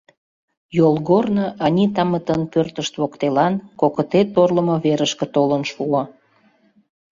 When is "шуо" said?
5.71-6.01